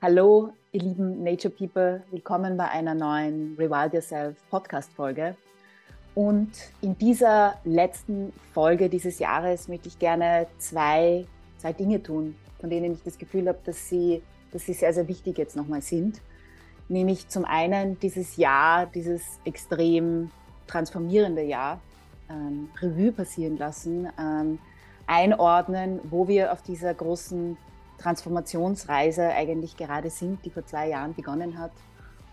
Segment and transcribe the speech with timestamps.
[0.00, 5.34] Hallo, ihr lieben Nature People, willkommen bei einer neuen Rewild Yourself Podcast-Folge.
[6.14, 11.26] Und in dieser letzten Folge dieses Jahres möchte ich gerne zwei,
[11.56, 14.22] zwei Dinge tun, von denen ich das Gefühl habe, dass sie,
[14.52, 16.20] dass sie sehr, sehr wichtig jetzt nochmal sind.
[16.88, 20.30] Nämlich zum einen dieses Jahr, dieses extrem
[20.68, 21.80] transformierende Jahr,
[22.30, 24.60] ähm, Revue passieren lassen, ähm,
[25.08, 27.56] einordnen, wo wir auf dieser großen
[27.98, 31.72] Transformationsreise eigentlich gerade sind, die vor zwei Jahren begonnen hat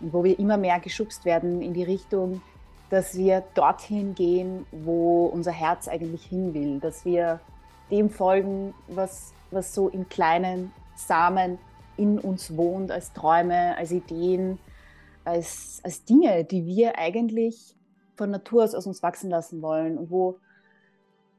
[0.00, 2.42] und wo wir immer mehr geschubst werden in die Richtung,
[2.90, 7.40] dass wir dorthin gehen, wo unser Herz eigentlich hin will, dass wir
[7.90, 11.58] dem folgen, was, was so in kleinen Samen
[11.96, 14.58] in uns wohnt, als Träume, als Ideen,
[15.24, 17.74] als, als Dinge, die wir eigentlich
[18.16, 20.38] von Natur aus aus uns wachsen lassen wollen und wo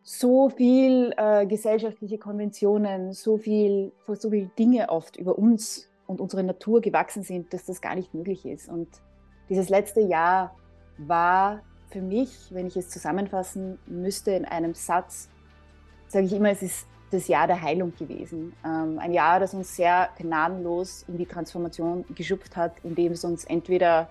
[0.09, 6.43] so viel äh, gesellschaftliche Konventionen, so viel, so viel Dinge oft über uns und unsere
[6.43, 8.69] Natur gewachsen sind, dass das gar nicht möglich ist.
[8.69, 8.87] Und
[9.49, 10.55] dieses letzte Jahr
[10.97, 15.27] war für mich, wenn ich es zusammenfassen müsste in einem Satz,
[16.07, 18.53] sage ich immer, es ist das Jahr der Heilung gewesen.
[18.65, 23.43] Ähm, ein Jahr, das uns sehr gnadenlos in die Transformation geschupft hat, indem es uns
[23.43, 24.07] entweder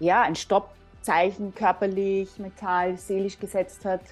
[0.00, 4.02] ja, ein Stoppzeichen körperlich, mental, seelisch gesetzt hat,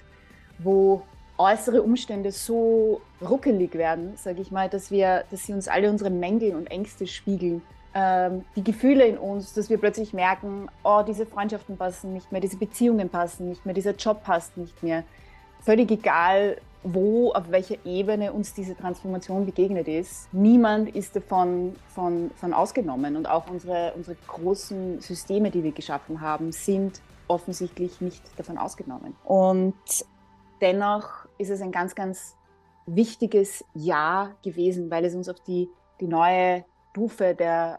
[0.60, 1.02] wo
[1.38, 6.10] äußere Umstände so ruckelig werden, sage ich mal, dass wir, dass sie uns alle unsere
[6.10, 7.62] Mängel und Ängste spiegeln.
[7.94, 12.40] Ähm, die Gefühle in uns, dass wir plötzlich merken, oh, diese Freundschaften passen nicht mehr,
[12.40, 15.04] diese Beziehungen passen nicht mehr, dieser Job passt nicht mehr.
[15.60, 20.28] Völlig egal, wo, auf welcher Ebene uns diese Transformation begegnet ist.
[20.32, 26.20] Niemand ist davon von, von ausgenommen und auch unsere, unsere großen Systeme, die wir geschaffen
[26.20, 29.16] haben, sind offensichtlich nicht davon ausgenommen.
[29.24, 29.74] Und
[30.60, 32.36] dennoch ist es ein ganz, ganz
[32.86, 35.68] wichtiges Jahr gewesen, weil es uns auf die,
[36.00, 37.78] die neue Stufe der,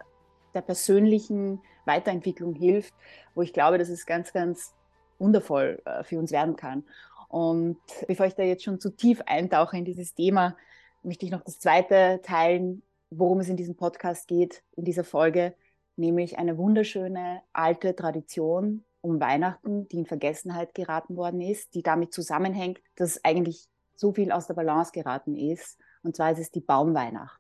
[0.54, 2.94] der persönlichen Weiterentwicklung hilft,
[3.34, 4.74] wo ich glaube, dass es ganz, ganz
[5.20, 6.84] wundervoll äh, für uns werden kann.
[7.30, 10.56] Und bevor ich da jetzt schon zu tief eintauche in dieses Thema,
[11.04, 15.54] möchte ich noch das zweite teilen, worum es in diesem Podcast geht, in dieser Folge,
[15.96, 22.14] nämlich eine wunderschöne alte Tradition, um Weihnachten, die in Vergessenheit geraten worden ist, die damit
[22.14, 25.80] zusammenhängt, dass eigentlich so viel aus der Balance geraten ist.
[26.04, 27.40] Und zwar ist es die Baumweihnacht.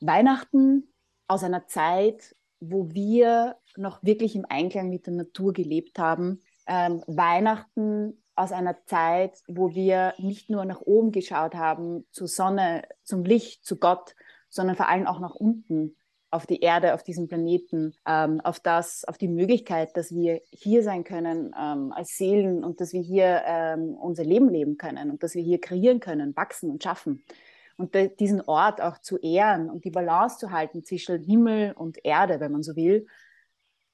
[0.00, 0.92] Weihnachten
[1.26, 6.40] aus einer Zeit, wo wir noch wirklich im Einklang mit der Natur gelebt haben.
[6.66, 12.82] Ähm, Weihnachten aus einer Zeit, wo wir nicht nur nach oben geschaut haben, zur Sonne,
[13.02, 14.14] zum Licht, zu Gott,
[14.48, 15.96] sondern vor allem auch nach unten
[16.30, 20.82] auf die Erde, auf diesem Planeten, ähm, auf das, auf die Möglichkeit, dass wir hier
[20.82, 25.22] sein können ähm, als Seelen und dass wir hier ähm, unser Leben leben können und
[25.22, 27.24] dass wir hier kreieren können, wachsen und schaffen.
[27.76, 32.38] Und diesen Ort auch zu ehren und die Balance zu halten zwischen Himmel und Erde,
[32.38, 33.06] wenn man so will,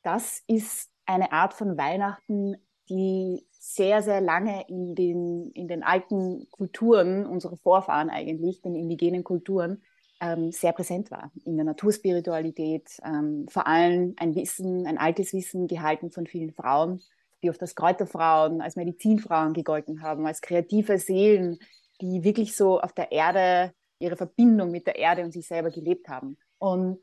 [0.02, 2.56] das ist eine Art von Weihnachten,
[2.88, 9.24] die sehr, sehr lange in den, in den alten Kulturen, unsere Vorfahren eigentlich, den indigenen
[9.24, 9.82] Kulturen,
[10.20, 15.66] ähm, sehr präsent war in der Naturspiritualität, ähm, vor allem ein Wissen, ein altes Wissen
[15.66, 17.02] gehalten von vielen Frauen,
[17.42, 21.58] die oft als Kräuterfrauen, als Medizinfrauen gegolten haben, als kreative Seelen,
[22.00, 26.08] die wirklich so auf der Erde ihre Verbindung mit der Erde und sich selber gelebt
[26.08, 26.38] haben.
[26.58, 26.98] Und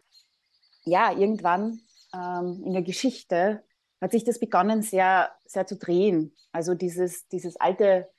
[0.85, 1.81] ja, irgendwann
[2.13, 3.63] ähm, in der Geschichte
[4.01, 6.35] hat sich das begonnen sehr, sehr zu drehen.
[6.51, 8.09] Also dieses, dieses alte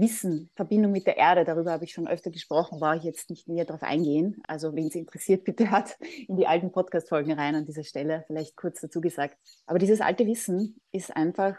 [0.00, 3.48] Wissen, Verbindung mit der Erde, darüber habe ich schon öfter gesprochen, war ich jetzt nicht
[3.48, 4.40] näher darauf eingehen.
[4.46, 5.96] Also wenn Sie interessiert, bitte hört
[6.28, 9.36] in die alten Podcast-Folgen rein an dieser Stelle, vielleicht kurz dazu gesagt.
[9.66, 11.56] Aber dieses alte Wissen ist einfach,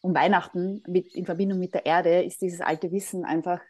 [0.00, 3.60] um Weihnachten mit, in Verbindung mit der Erde, ist dieses alte Wissen einfach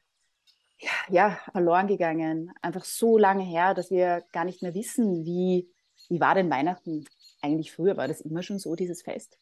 [0.79, 2.53] ja, ja, verloren gegangen.
[2.61, 5.69] Einfach so lange her, dass wir gar nicht mehr wissen, wie,
[6.09, 7.05] wie war denn Weihnachten
[7.41, 7.97] eigentlich früher?
[7.97, 9.39] War das immer schon so, dieses Fest?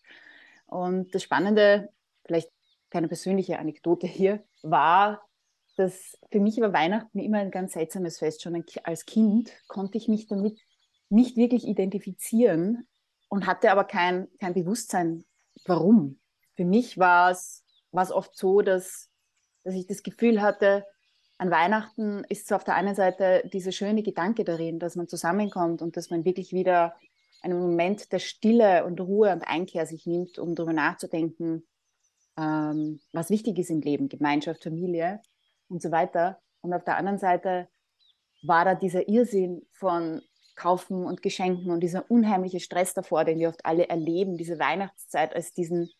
[0.66, 1.88] Und das Spannende,
[2.24, 2.50] vielleicht
[2.92, 5.26] keine persönliche Anekdote hier, war,
[5.76, 8.42] dass für mich war Weihnachten immer ein ganz seltsames Fest.
[8.42, 10.60] Schon als Kind konnte ich mich damit
[11.08, 12.86] nicht wirklich identifizieren
[13.28, 15.24] und hatte aber kein, kein Bewusstsein,
[15.66, 16.20] warum.
[16.54, 19.08] Für mich war es, war es oft so, dass,
[19.64, 20.84] dass ich das Gefühl hatte,
[21.38, 25.80] an Weihnachten ist so auf der einen Seite dieser schöne Gedanke darin, dass man zusammenkommt
[25.80, 26.94] und dass man wirklich wieder
[27.40, 31.66] einen Moment der Stille und Ruhe und Einkehr sich nimmt, um darüber nachzudenken,
[32.36, 35.20] ähm, was wichtig ist im Leben, Gemeinschaft, Familie
[35.68, 36.40] und so weiter.
[36.60, 37.68] Und auf der anderen Seite
[38.42, 40.22] war da dieser Irrsinn von
[40.54, 45.34] Kaufen und Geschenken und dieser unheimliche Stress davor, den wir oft alle erleben, diese Weihnachtszeit
[45.34, 45.90] als diesen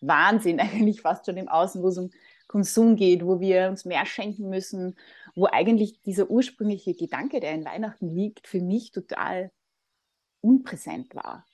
[0.00, 2.10] Wahnsinn eigentlich fast schon im Außen, wo es um
[2.46, 4.96] Konsum geht, wo wir uns mehr schenken müssen,
[5.34, 9.50] wo eigentlich dieser ursprüngliche Gedanke, der in Weihnachten liegt, für mich total
[10.42, 11.46] unpräsent war.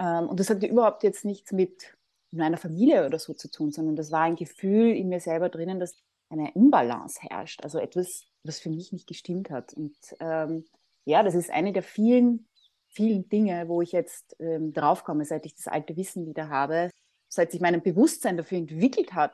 [0.00, 1.96] Ähm, und das hatte überhaupt jetzt nichts mit
[2.30, 5.80] meiner Familie oder so zu tun, sondern das war ein Gefühl in mir selber drinnen,
[5.80, 5.96] dass
[6.30, 9.72] eine Imbalance herrscht, also etwas, was für mich nicht gestimmt hat.
[9.72, 10.64] Und ähm,
[11.04, 12.46] ja, das ist eine der vielen,
[12.88, 16.90] vielen Dinge, wo ich jetzt ähm, draufkomme, seit ich das alte Wissen wieder habe,
[17.28, 19.32] seit sich mein Bewusstsein dafür entwickelt hat,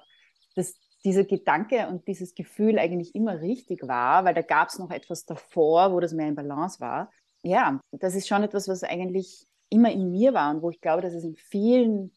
[0.55, 0.75] dass
[1.05, 5.27] dieser Gedanke und dieses Gefühl eigentlich immer richtig war, weil da gab es noch etwas
[5.27, 7.13] davor, wo das mehr in Balance war.
[7.43, 11.03] Ja, das ist schon etwas, was eigentlich immer in mir war und wo ich glaube,
[11.03, 12.13] dass es in vielen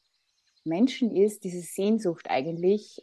[0.68, 3.02] Menschen ist, diese Sehnsucht eigentlich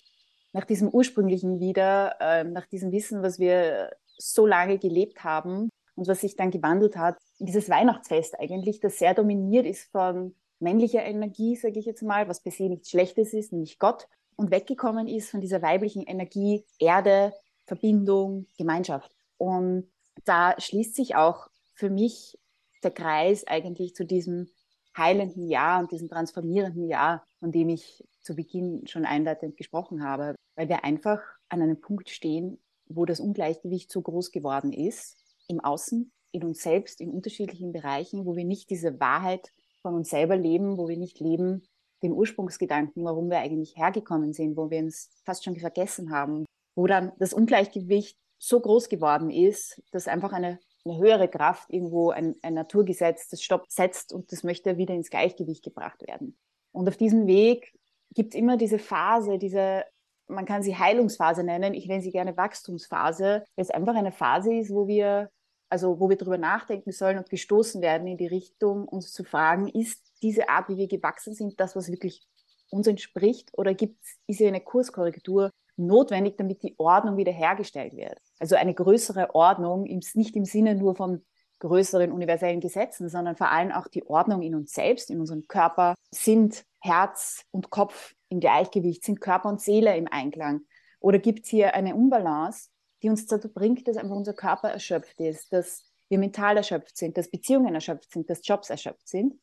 [0.53, 6.07] nach diesem ursprünglichen wieder, äh, nach diesem Wissen, was wir so lange gelebt haben und
[6.07, 11.57] was sich dann gewandelt hat, dieses Weihnachtsfest eigentlich, das sehr dominiert ist von männlicher Energie,
[11.57, 14.07] sage ich jetzt mal, was per se nichts Schlechtes ist, nämlich Gott,
[14.37, 17.33] und weggekommen ist von dieser weiblichen Energie Erde,
[17.67, 19.11] Verbindung, Gemeinschaft.
[19.39, 19.89] Und
[20.25, 22.39] da schließt sich auch für mich
[22.83, 24.49] der Kreis eigentlich zu diesem
[24.97, 30.35] heilenden Jahr und diesem transformierenden Jahr, von dem ich zu Beginn schon einleitend gesprochen habe,
[30.57, 35.17] weil wir einfach an einem Punkt stehen, wo das Ungleichgewicht so groß geworden ist,
[35.49, 39.53] im Außen, in uns selbst, in unterschiedlichen Bereichen, wo wir nicht diese Wahrheit
[39.83, 41.63] von uns selber leben, wo wir nicht leben,
[42.03, 46.45] den Ursprungsgedanken, warum wir eigentlich hergekommen sind, wo wir uns fast schon vergessen haben,
[46.75, 52.11] wo dann das Ungleichgewicht so groß geworden ist, dass einfach eine, eine höhere Kraft irgendwo
[52.11, 56.37] ein, ein Naturgesetz das Stopp setzt und das möchte wieder ins Gleichgewicht gebracht werden.
[56.73, 57.73] Und auf diesem Weg
[58.15, 59.85] gibt es immer diese Phase, diese,
[60.27, 64.55] man kann sie Heilungsphase nennen, ich nenne sie gerne Wachstumsphase, weil es einfach eine Phase
[64.55, 65.31] ist, wo wir,
[65.69, 69.69] also wo wir darüber nachdenken sollen und gestoßen werden in die Richtung, uns zu fragen,
[69.69, 72.27] ist diese Art, wie wir gewachsen sind, das, was wirklich
[72.71, 78.19] uns entspricht, oder gibt ist hier eine Kurskorrektur notwendig, damit die Ordnung wiederhergestellt wird?
[78.39, 81.25] Also eine größere Ordnung, nicht im Sinne nur von
[81.61, 85.95] größeren universellen Gesetzen, sondern vor allem auch die Ordnung in uns selbst, in unserem Körper.
[86.11, 89.05] Sind Herz und Kopf im Gleichgewicht?
[89.05, 90.63] Sind Körper und Seele im Einklang?
[91.01, 92.69] Oder gibt es hier eine Unbalance,
[93.03, 97.17] die uns dazu bringt, dass einfach unser Körper erschöpft ist, dass wir mental erschöpft sind,
[97.17, 99.35] dass Beziehungen erschöpft sind, dass Jobs erschöpft sind?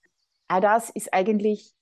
[0.48, 1.74] All das ist eigentlich,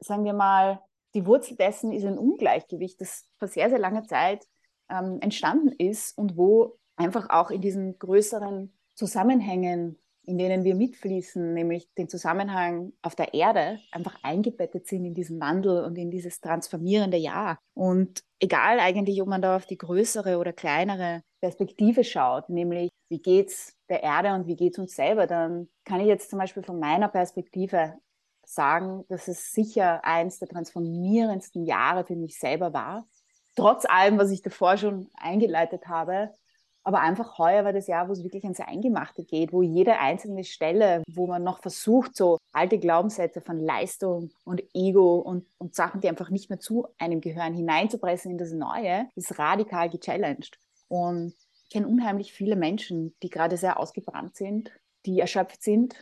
[0.00, 0.80] sagen wir mal,
[1.16, 4.46] die Wurzel dessen ist ein Ungleichgewicht, das vor sehr, sehr langer Zeit
[4.90, 11.54] ähm, entstanden ist und wo einfach auch in diesen größeren Zusammenhängen, in denen wir mitfließen,
[11.54, 16.40] nämlich den Zusammenhang auf der Erde, einfach eingebettet sind in diesen Wandel und in dieses
[16.40, 17.58] transformierende Jahr.
[17.74, 23.22] Und egal eigentlich, ob man da auf die größere oder kleinere Perspektive schaut, nämlich wie
[23.22, 26.40] geht es der Erde und wie geht es uns selber, dann kann ich jetzt zum
[26.40, 27.94] Beispiel von meiner Perspektive
[28.46, 33.06] sagen, dass es sicher eins der transformierendsten Jahre für mich selber war.
[33.54, 36.30] Trotz allem, was ich davor schon eingeleitet habe,
[36.86, 40.44] aber einfach heuer war das Jahr, wo es wirklich ans Eingemachte geht, wo jede einzelne
[40.44, 46.00] Stelle, wo man noch versucht, so alte Glaubenssätze von Leistung und Ego und, und Sachen,
[46.00, 50.60] die einfach nicht mehr zu einem gehören, hineinzupressen in das Neue, ist radikal gechallenged.
[50.86, 51.34] Und
[51.64, 54.70] ich kenne unheimlich viele Menschen, die gerade sehr ausgebrannt sind,
[55.06, 55.96] die erschöpft sind,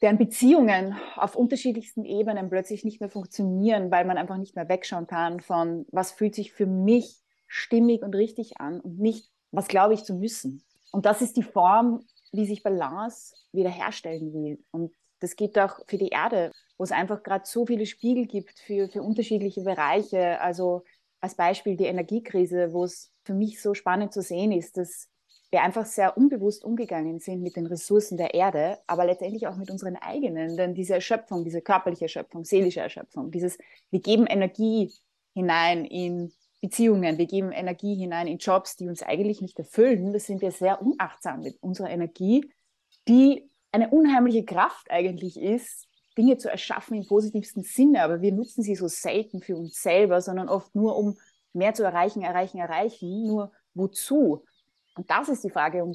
[0.00, 5.06] deren Beziehungen auf unterschiedlichsten Ebenen plötzlich nicht mehr funktionieren, weil man einfach nicht mehr wegschauen
[5.06, 7.16] kann von, was fühlt sich für mich
[7.46, 10.62] stimmig und richtig an und nicht, was glaube ich zu müssen.
[10.92, 14.64] Und das ist die Form, wie sich Balance wiederherstellen will.
[14.70, 18.58] Und das geht auch für die Erde, wo es einfach gerade so viele Spiegel gibt
[18.60, 20.40] für, für unterschiedliche Bereiche.
[20.40, 20.84] Also
[21.20, 25.08] als Beispiel die Energiekrise, wo es für mich so spannend zu sehen ist, dass
[25.50, 29.70] wir einfach sehr unbewusst umgegangen sind mit den Ressourcen der Erde, aber letztendlich auch mit
[29.70, 30.56] unseren eigenen.
[30.56, 33.56] Denn diese Erschöpfung, diese körperliche Erschöpfung, seelische Erschöpfung, dieses,
[33.90, 34.92] wir geben Energie
[35.34, 40.12] hinein in Beziehungen, wir geben Energie hinein in Jobs, die uns eigentlich nicht erfüllen.
[40.12, 42.52] Das sind wir sehr unachtsam mit unserer Energie,
[43.06, 48.62] die eine unheimliche Kraft eigentlich ist, Dinge zu erschaffen im positivsten Sinne, aber wir nutzen
[48.62, 51.16] sie so selten für uns selber, sondern oft nur, um
[51.52, 53.26] mehr zu erreichen, erreichen, erreichen.
[53.26, 54.44] Nur wozu?
[54.98, 55.92] Und das ist die Frage, um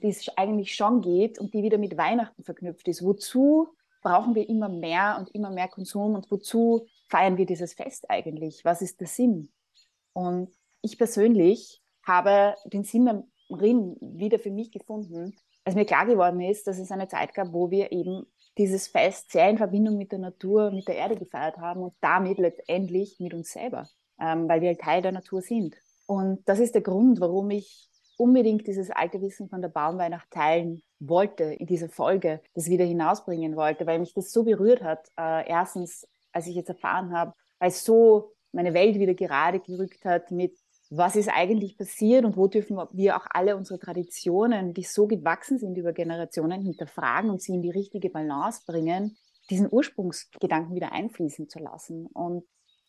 [0.00, 3.02] die es eigentlich schon geht und die wieder mit Weihnachten verknüpft ist.
[3.02, 8.04] Wozu brauchen wir immer mehr und immer mehr Konsum und wozu feiern wir dieses Fest
[8.10, 8.62] eigentlich?
[8.62, 9.50] Was ist der Sinn?
[10.12, 10.50] Und
[10.82, 15.34] ich persönlich habe den Sinn darin wieder für mich gefunden,
[15.64, 18.26] als mir klar geworden ist, dass es eine Zeit gab, wo wir eben
[18.58, 22.36] dieses Fest sehr in Verbindung mit der Natur, mit der Erde gefeiert haben und damit
[22.36, 23.88] letztendlich mit uns selber,
[24.20, 25.74] ähm, weil wir Teil der Natur sind.
[26.04, 30.82] Und das ist der Grund, warum ich unbedingt dieses alte Wissen von der Baumweihnacht teilen
[31.00, 35.08] wollte in dieser Folge, das wieder hinausbringen wollte, weil mich das so berührt hat.
[35.18, 40.30] Äh, erstens, als ich jetzt erfahren habe, weil so meine Welt wieder gerade gerückt hat
[40.30, 40.56] mit
[40.90, 45.58] was ist eigentlich passiert und wo dürfen wir auch alle unsere Traditionen, die so gewachsen
[45.58, 49.16] sind über Generationen, hinterfragen und sie in die richtige Balance bringen,
[49.50, 52.44] diesen Ursprungsgedanken wieder einfließen zu lassen und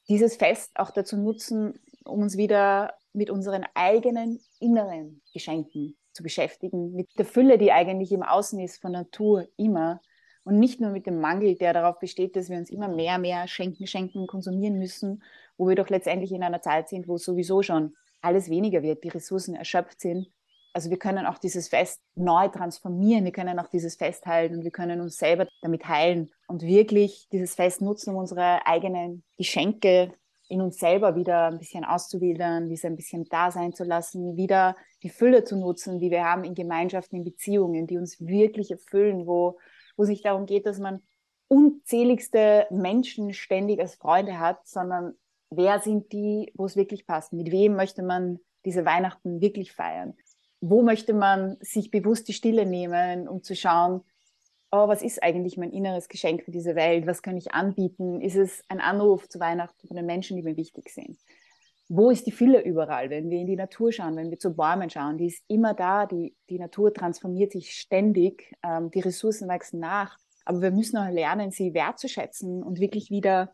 [0.07, 6.93] dieses Fest auch dazu nutzen, um uns wieder mit unseren eigenen inneren Geschenken zu beschäftigen,
[6.93, 10.01] mit der Fülle, die eigentlich im Außen ist von Natur immer
[10.43, 13.47] und nicht nur mit dem Mangel, der darauf besteht, dass wir uns immer mehr, mehr
[13.47, 15.23] schenken, schenken, konsumieren müssen,
[15.57, 19.09] wo wir doch letztendlich in einer Zeit sind, wo sowieso schon alles weniger wird, die
[19.09, 20.27] Ressourcen erschöpft sind.
[20.73, 24.63] Also wir können auch dieses Fest neu transformieren, wir können auch dieses Fest halten und
[24.63, 30.13] wir können uns selber damit heilen und wirklich dieses Fest nutzen, um unsere eigenen Geschenke
[30.47, 34.75] in uns selber wieder ein bisschen auszuwildern, diese ein bisschen da sein zu lassen, wieder
[35.01, 39.25] die Fülle zu nutzen, die wir haben in Gemeinschaften, in Beziehungen, die uns wirklich erfüllen,
[39.25, 39.57] wo,
[39.97, 41.01] wo es nicht darum geht, dass man
[41.47, 45.13] unzähligste Menschen ständig als Freunde hat, sondern
[45.49, 50.15] wer sind die, wo es wirklich passt, mit wem möchte man diese Weihnachten wirklich feiern,
[50.59, 54.01] wo möchte man sich bewusst die Stille nehmen, um zu schauen,
[54.75, 57.07] oh, was ist eigentlich mein inneres Geschenk für diese Welt?
[57.07, 58.21] Was kann ich anbieten?
[58.21, 61.17] Ist es ein Anruf zu Weihnachten von den Menschen, die mir wichtig sind?
[61.87, 63.09] Wo ist die Fülle überall?
[63.09, 66.05] Wenn wir in die Natur schauen, wenn wir zu Bäumen schauen, die ist immer da.
[66.05, 68.53] Die, die Natur transformiert sich ständig.
[68.63, 70.17] Ähm, die Ressourcen wachsen nach.
[70.45, 73.53] Aber wir müssen auch lernen, sie wertzuschätzen und wirklich wieder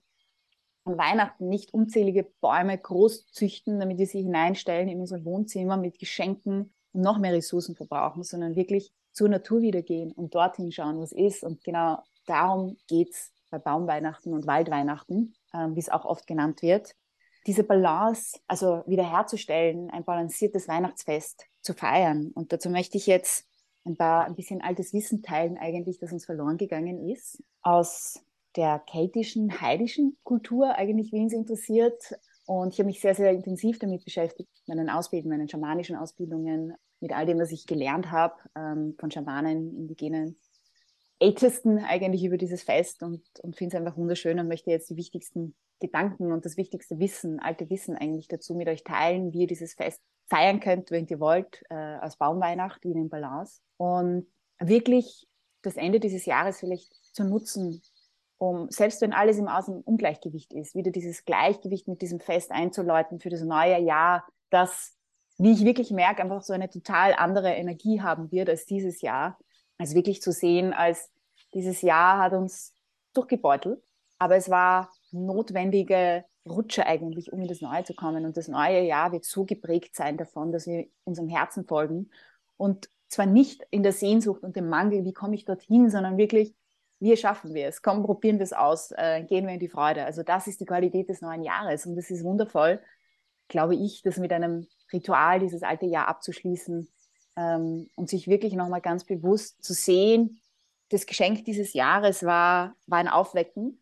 [0.83, 5.99] an Weihnachten nicht unzählige Bäume groß züchten, damit wir sie hineinstellen in unser Wohnzimmer mit
[5.99, 10.99] Geschenken und noch mehr Ressourcen verbrauchen, sondern wirklich zur Natur wieder gehen und dorthin schauen,
[10.99, 11.43] was ist.
[11.43, 16.61] Und genau darum geht es bei Baumweihnachten und Waldweihnachten, äh, wie es auch oft genannt
[16.61, 16.95] wird.
[17.47, 22.31] Diese Balance, also wiederherzustellen, ein balanciertes Weihnachtsfest zu feiern.
[22.33, 23.47] Und dazu möchte ich jetzt
[23.83, 28.23] ein paar, ein bisschen altes Wissen teilen, eigentlich, das uns verloren gegangen ist, aus
[28.55, 32.15] der keltischen, heidischen Kultur eigentlich, wen es interessiert.
[32.45, 37.12] Und ich habe mich sehr, sehr intensiv damit beschäftigt, meinen Ausbildungen, meinen schamanischen Ausbildungen, mit
[37.12, 40.38] all dem, was ich gelernt habe, ähm, von Schamanen, Indigenen,
[41.20, 44.96] Ältesten eigentlich über dieses Fest und, und finde es einfach wunderschön und möchte jetzt die
[44.96, 49.48] wichtigsten Gedanken und das wichtigste Wissen, alte Wissen eigentlich dazu mit euch teilen, wie ihr
[49.48, 53.62] dieses Fest feiern könnt, wenn ihr wollt, äh, als Baumweihnacht, in Balance.
[53.77, 54.27] Und
[54.60, 55.27] wirklich
[55.62, 57.81] das Ende dieses Jahres vielleicht zu nutzen,
[58.38, 63.20] um, selbst wenn alles im Außen Ungleichgewicht ist, wieder dieses Gleichgewicht mit diesem Fest einzuläuten
[63.20, 64.98] für das neue Jahr, das,
[65.38, 69.38] wie ich wirklich merke, einfach so eine total andere Energie haben wird als dieses Jahr.
[69.77, 71.11] Also wirklich zu sehen, als
[71.53, 72.73] dieses Jahr hat uns
[73.13, 73.81] durchgebeutelt,
[74.19, 78.25] aber es war notwendige Rutsche eigentlich, um in das Neue zu kommen.
[78.25, 82.09] Und das neue Jahr wird so geprägt sein davon, dass wir unserem Herzen folgen.
[82.57, 86.55] Und zwar nicht in der Sehnsucht und dem Mangel, wie komme ich dorthin, sondern wirklich,
[87.00, 87.81] wie schaffen wir es?
[87.81, 90.05] Komm, probieren wir es aus, äh, gehen wir in die Freude.
[90.05, 92.79] Also das ist die Qualität des neuen Jahres und das ist wundervoll,
[93.47, 96.88] glaube ich, das mit einem Ritual dieses alte Jahr abzuschließen
[97.38, 100.41] ähm, und sich wirklich nochmal ganz bewusst zu sehen,
[100.89, 103.81] das Geschenk dieses Jahres war, war ein Aufwecken,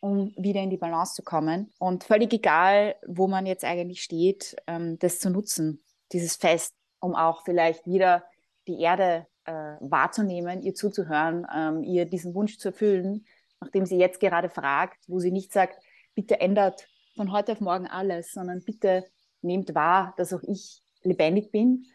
[0.00, 1.72] um wieder in die Balance zu kommen.
[1.78, 5.82] Und völlig egal, wo man jetzt eigentlich steht, ähm, das zu nutzen,
[6.12, 8.24] dieses Fest, um auch vielleicht wieder
[8.66, 13.24] die Erde äh, wahrzunehmen, ihr zuzuhören, ähm, ihr diesen Wunsch zu erfüllen,
[13.60, 15.82] nachdem sie jetzt gerade fragt, wo sie nicht sagt,
[16.14, 19.04] bitte ändert von heute auf morgen alles, sondern bitte
[19.42, 21.86] nehmt wahr, dass auch ich lebendig bin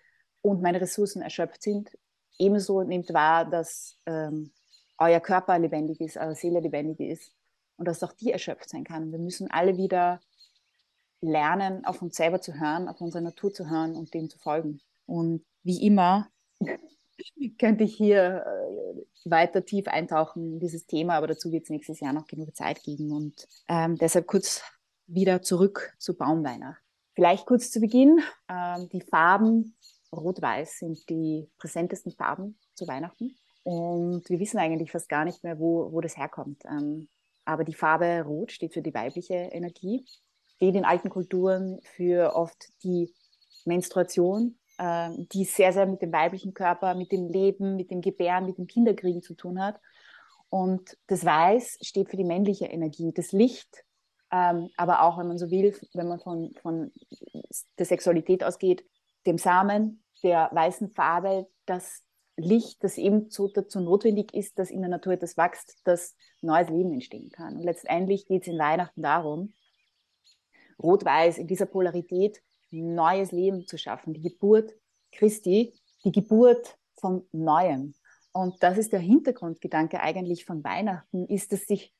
[0.42, 1.90] und meine Ressourcen erschöpft sind.
[2.38, 4.52] Ebenso nehmt wahr, dass ähm,
[4.98, 7.34] euer Körper lebendig ist, eure Seele lebendig ist
[7.78, 9.12] und dass auch die erschöpft sein kann.
[9.12, 10.22] Wir müssen alle wieder
[11.22, 14.82] lernen, auf uns selber zu hören, auf unsere Natur zu hören und dem zu folgen.
[15.06, 16.30] Und wie immer
[17.60, 22.00] könnte ich hier äh, weiter tief eintauchen in dieses Thema, aber dazu wird es nächstes
[22.00, 23.12] Jahr noch genug Zeit geben.
[23.12, 24.64] Und ähm, deshalb kurz
[25.08, 26.83] wieder zurück zu Baumweihnacht.
[27.16, 28.20] Vielleicht kurz zu Beginn.
[28.50, 29.76] Ähm, die Farben
[30.12, 33.36] Rot-Weiß sind die präsentesten Farben zu Weihnachten.
[33.64, 36.64] Und wir wissen eigentlich fast gar nicht mehr, wo, wo das herkommt.
[36.66, 37.08] Ähm,
[37.46, 40.06] aber die Farbe Rot steht für die weibliche Energie,
[40.56, 43.14] steht in alten Kulturen für oft die
[43.66, 48.46] Menstruation, ähm, die sehr, sehr mit dem weiblichen Körper, mit dem Leben, mit dem Gebären,
[48.46, 49.80] mit dem Kinderkriegen zu tun hat.
[50.50, 53.83] Und das Weiß steht für die männliche Energie, das Licht,
[54.34, 56.92] ähm, aber auch, wenn man so will, wenn man von, von
[57.78, 58.84] der Sexualität ausgeht,
[59.28, 62.02] dem Samen, der weißen Farbe, das
[62.36, 66.70] Licht, das eben so dazu notwendig ist, dass in der Natur etwas wächst, dass neues
[66.70, 67.58] Leben entstehen kann.
[67.58, 69.54] Und letztendlich geht es in Weihnachten darum,
[70.82, 74.74] Rot-Weiß in dieser Polarität neues Leben zu schaffen, die Geburt
[75.12, 75.76] Christi,
[76.06, 77.94] die Geburt vom Neuen.
[78.32, 81.94] Und das ist der Hintergrundgedanke eigentlich von Weihnachten, ist, dass sich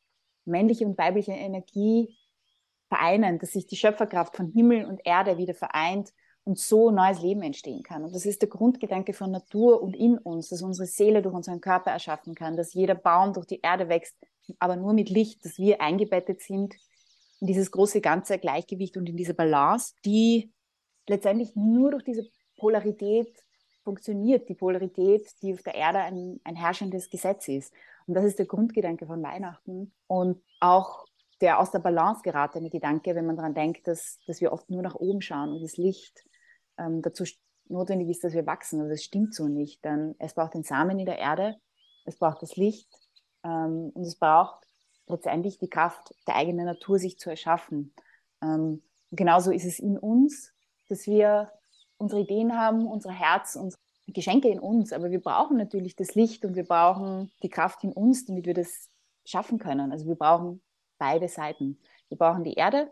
[0.46, 2.18] männliche und weibliche Energie
[2.94, 7.42] vereinen, dass sich die Schöpferkraft von Himmel und Erde wieder vereint und so neues Leben
[7.42, 8.04] entstehen kann.
[8.04, 11.60] Und das ist der Grundgedanke von Natur und in uns, dass unsere Seele durch unseren
[11.60, 14.16] Körper erschaffen kann, dass jeder Baum durch die Erde wächst,
[14.60, 16.76] aber nur mit Licht, dass wir eingebettet sind
[17.40, 20.52] in dieses große ganze Gleichgewicht und in diese Balance, die
[21.08, 23.34] letztendlich nur durch diese Polarität
[23.84, 27.74] funktioniert, die Polarität, die auf der Erde ein, ein herrschendes Gesetz ist.
[28.06, 29.94] Und das ist der Grundgedanke von Weihnachten.
[30.08, 31.06] Und auch
[31.44, 34.82] der aus der Balance geratene Gedanke, wenn man daran denkt, dass, dass wir oft nur
[34.82, 36.24] nach oben schauen und das Licht
[36.78, 37.26] ähm, dazu
[37.68, 38.80] notwendig ist, dass wir wachsen.
[38.80, 39.84] Aber das stimmt so nicht.
[39.84, 41.58] Denn es braucht den Samen in der Erde,
[42.06, 42.88] es braucht das Licht
[43.44, 44.66] ähm, und es braucht
[45.08, 47.94] letztendlich die Kraft der eigenen Natur, sich zu erschaffen.
[48.42, 48.82] Ähm,
[49.12, 50.54] genauso ist es in uns,
[50.88, 51.52] dass wir
[51.98, 56.46] unsere Ideen haben, unser Herz, unsere Geschenke in uns, aber wir brauchen natürlich das Licht
[56.46, 58.90] und wir brauchen die Kraft in uns, damit wir das
[59.26, 59.92] schaffen können.
[59.92, 60.62] Also wir brauchen
[60.98, 61.80] beide Seiten.
[62.10, 62.92] Wir brauchen die Erde,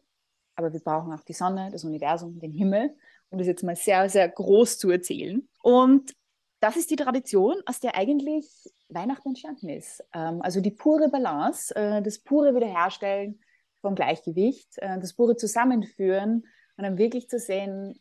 [0.55, 2.95] aber wir brauchen auch die Sonne, das Universum, den Himmel,
[3.29, 5.47] um das jetzt mal sehr, sehr groß zu erzählen.
[5.61, 6.13] Und
[6.59, 8.47] das ist die Tradition, aus der eigentlich
[8.89, 10.03] Weihnachten entstanden ist.
[10.13, 13.39] Ähm, also die pure Balance, äh, das pure Wiederherstellen
[13.81, 16.45] vom Gleichgewicht, äh, das pure Zusammenführen
[16.77, 17.99] und dann wirklich zu sehen,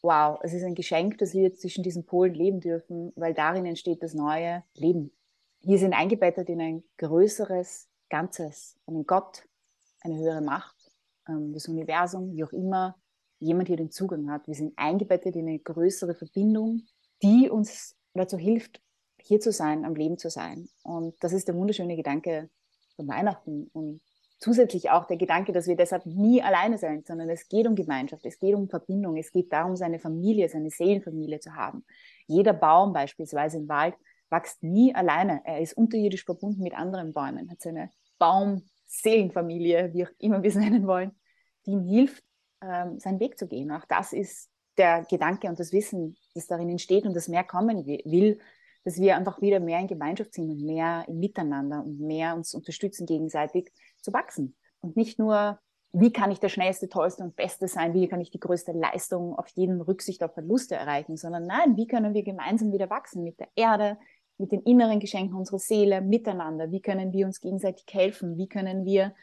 [0.00, 3.66] wow, es ist ein Geschenk, dass wir jetzt zwischen diesen Polen leben dürfen, weil darin
[3.66, 5.12] entsteht das neue Leben.
[5.60, 9.42] Wir sind eingebettet in ein größeres Ganzes, einen Gott,
[10.02, 10.76] eine höhere Macht,
[11.26, 12.94] ähm, das Universum, wie auch immer
[13.38, 14.46] jemand hier den Zugang hat.
[14.46, 16.82] Wir sind eingebettet in eine größere Verbindung,
[17.22, 18.82] die uns dazu hilft,
[19.18, 20.68] hier zu sein, am Leben zu sein.
[20.82, 22.50] Und das ist der wunderschöne Gedanke
[22.96, 24.02] von Weihnachten und
[24.38, 28.26] zusätzlich auch der Gedanke, dass wir deshalb nie alleine sind, sondern es geht um Gemeinschaft,
[28.26, 31.86] es geht um Verbindung, es geht darum, seine Familie, seine Seelenfamilie zu haben.
[32.26, 33.94] Jeder Baum beispielsweise im Wald
[34.28, 35.40] wächst nie alleine.
[35.44, 37.90] Er ist unterirdisch verbunden mit anderen Bäumen, hat seine
[38.22, 41.10] Baumseelenfamilie, wie auch immer wir es nennen wollen,
[41.66, 42.22] die ihm hilft,
[42.62, 43.72] ähm, seinen Weg zu gehen.
[43.72, 44.48] Auch das ist
[44.78, 48.38] der Gedanke und das Wissen, das darin entsteht und das mehr kommen will,
[48.84, 52.54] dass wir einfach wieder mehr in Gemeinschaft sind und mehr im Miteinander und mehr uns
[52.54, 54.56] unterstützen gegenseitig zu wachsen.
[54.80, 55.58] Und nicht nur,
[55.92, 59.36] wie kann ich der schnellste, tollste und beste sein, wie kann ich die größte Leistung
[59.36, 63.38] auf jeden Rücksicht auf Verluste erreichen, sondern nein, wie können wir gemeinsam wieder wachsen mit
[63.40, 63.98] der Erde,
[64.42, 68.84] mit den inneren Geschenken unserer Seele, miteinander, wie können wir uns gegenseitig helfen, wie können
[68.84, 69.14] wir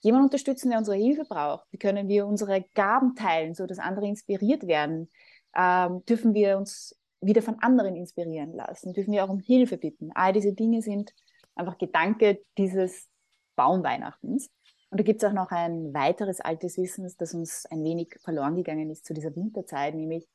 [0.00, 4.06] jemanden unterstützen, der unsere Hilfe braucht, wie können wir unsere Gaben teilen, so dass andere
[4.06, 5.10] inspiriert werden,
[5.56, 10.10] ähm, dürfen wir uns wieder von anderen inspirieren lassen, dürfen wir auch um Hilfe bitten.
[10.14, 11.12] All diese Dinge sind
[11.54, 13.08] einfach Gedanke dieses
[13.56, 14.50] Baumweihnachtens.
[14.90, 18.54] Und da gibt es auch noch ein weiteres altes Wissen, das uns ein wenig verloren
[18.54, 20.26] gegangen ist zu dieser Winterzeit, nämlich,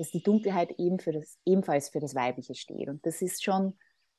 [0.00, 2.88] dass die Dunkelheit eben für das, ebenfalls für das Weibliche steht.
[2.88, 3.76] Und das ist schon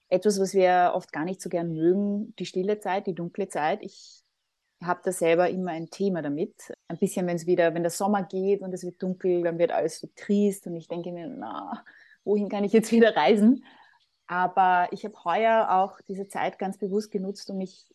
[0.10, 3.80] etwas, was wir oft gar nicht so gern mögen, die stille Zeit, die dunkle Zeit.
[3.82, 4.22] Ich
[4.84, 6.54] habe da selber immer ein Thema damit.
[6.88, 9.72] Ein bisschen, wenn es wieder, wenn der Sommer geht und es wird dunkel, dann wird
[9.72, 11.84] alles so trist und ich denke mir, na,
[12.24, 13.66] wohin kann ich jetzt wieder reisen?
[14.28, 17.88] Aber ich habe heuer auch diese Zeit ganz bewusst genutzt, um mich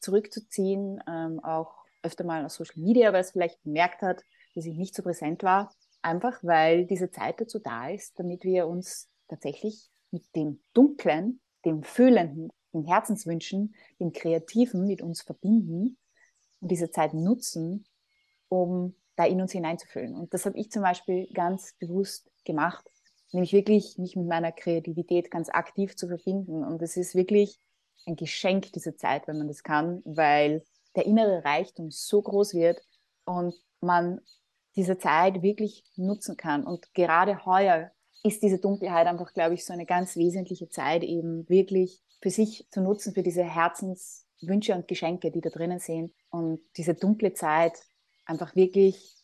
[0.00, 4.24] zurückzuziehen, ähm, auch öfter mal auf Social Media, weil es vielleicht gemerkt hat,
[4.56, 5.72] dass ich nicht so präsent war.
[6.02, 11.82] Einfach weil diese Zeit dazu da ist, damit wir uns tatsächlich mit dem Dunklen, dem
[11.82, 15.96] Fühlenden, den Herzenswünschen, dem Kreativen mit uns verbinden
[16.60, 17.84] und diese Zeit nutzen,
[18.48, 20.14] um da in uns hineinzufühlen.
[20.16, 22.84] Und das habe ich zum Beispiel ganz bewusst gemacht
[23.32, 26.64] nämlich wirklich mich mit meiner Kreativität ganz aktiv zu verbinden.
[26.64, 27.58] Und es ist wirklich
[28.06, 30.64] ein Geschenk, diese Zeit, wenn man das kann, weil
[30.96, 32.80] der innere Reichtum so groß wird
[33.24, 34.20] und man
[34.76, 36.64] diese Zeit wirklich nutzen kann.
[36.64, 37.90] Und gerade heuer
[38.22, 42.66] ist diese Dunkelheit einfach, glaube ich, so eine ganz wesentliche Zeit, eben wirklich für sich
[42.70, 46.12] zu nutzen, für diese Herzenswünsche und Geschenke, die da drinnen sind.
[46.30, 47.78] Und diese dunkle Zeit
[48.24, 49.16] einfach wirklich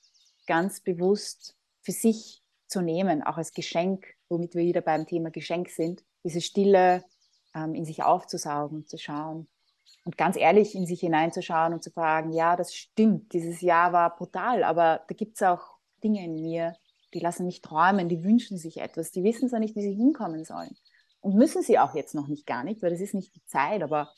[0.46, 5.70] ganz bewusst für sich zu nehmen, auch als Geschenk, womit wir wieder beim Thema Geschenk
[5.70, 7.04] sind, diese Stille
[7.54, 9.48] ähm, in sich aufzusaugen, zu schauen
[10.08, 14.16] und ganz ehrlich in sich hineinzuschauen und zu fragen, ja, das stimmt, dieses Jahr war
[14.16, 16.72] brutal, aber da gibt es auch Dinge in mir,
[17.12, 20.46] die lassen mich träumen, die wünschen sich etwas, die wissen zwar nicht, wie sie hinkommen
[20.46, 20.74] sollen.
[21.20, 23.82] Und müssen sie auch jetzt noch nicht gar nicht, weil das ist nicht die Zeit,
[23.82, 24.10] aber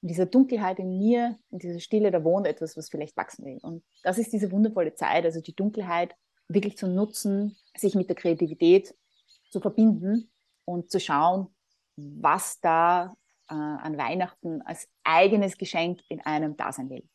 [0.00, 3.58] in dieser Dunkelheit in mir, in dieser Stille, da wohnt etwas, was vielleicht wachsen will.
[3.60, 6.14] Und das ist diese wundervolle Zeit, also die Dunkelheit
[6.48, 8.94] wirklich zu nutzen, sich mit der Kreativität
[9.50, 10.30] zu verbinden
[10.64, 11.48] und zu schauen,
[11.96, 13.14] was da
[13.50, 17.06] äh, an Weihnachten als eigenes Geschenk in einem da sein will.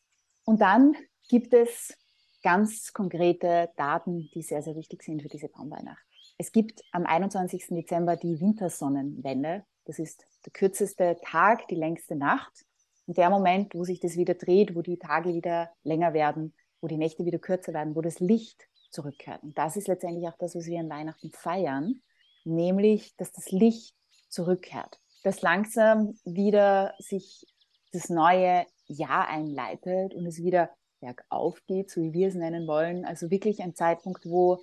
[0.43, 0.95] Und dann
[1.28, 1.98] gibt es
[2.43, 6.06] ganz konkrete Daten, die sehr, sehr wichtig sind für diese Baumweihnacht.
[6.38, 7.67] Es gibt am 21.
[7.69, 9.65] Dezember die Wintersonnenwende.
[9.86, 12.65] Das ist der kürzeste Tag, die längste Nacht.
[13.08, 16.88] Und der Moment, wo sich das wieder dreht, wo die Tage wieder länger werden, wo
[16.88, 19.41] die Nächte wieder kürzer werden, wo das Licht zurückkehrt.
[19.43, 22.02] Und das ist letztendlich auch das, was wir an Weihnachten feiern,
[22.43, 23.95] nämlich, dass das Licht
[24.30, 25.00] zurückkehrt.
[25.26, 27.48] Dass langsam wieder sich
[27.92, 33.06] das neue Jahr einleitet und es wieder bergauf geht, so wie wir es nennen wollen.
[33.06, 34.60] Also wirklich ein Zeitpunkt, wo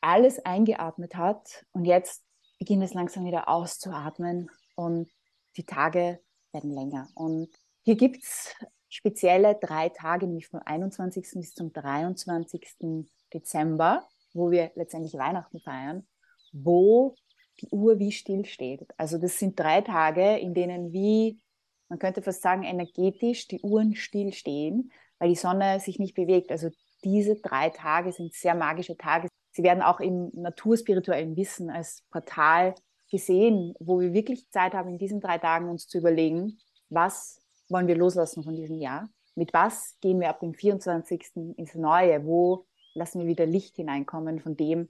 [0.00, 2.22] alles eingeatmet hat und jetzt
[2.60, 5.10] beginnt es langsam wieder auszuatmen und
[5.56, 6.20] die Tage
[6.52, 7.08] werden länger.
[7.16, 7.48] Und
[7.82, 8.54] hier gibt es
[8.88, 11.30] spezielle drei Tage, nämlich vom 21.
[11.34, 13.08] bis zum 23.
[13.34, 16.06] Dezember, wo wir letztendlich Weihnachten feiern,
[16.52, 17.16] wo
[17.60, 18.86] die Uhr wie still steht.
[18.96, 21.40] Also das sind drei Tage, in denen wie,
[21.88, 26.50] man könnte fast sagen, energetisch die Uhren still stehen, weil die Sonne sich nicht bewegt.
[26.50, 26.70] Also
[27.04, 29.28] diese drei Tage sind sehr magische Tage.
[29.52, 32.74] Sie werden auch im naturspirituellen Wissen als Portal
[33.10, 36.58] gesehen, wo wir wirklich Zeit haben, in diesen drei Tagen uns zu überlegen,
[36.90, 39.08] was wollen wir loslassen von diesem Jahr?
[39.34, 41.54] Mit was gehen wir ab dem 24.
[41.56, 42.24] ins Neue?
[42.24, 44.88] Wo lassen wir wieder Licht hineinkommen von dem,